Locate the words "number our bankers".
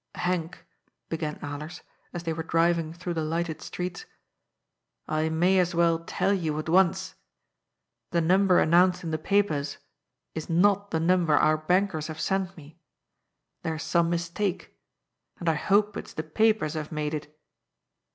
10.99-12.07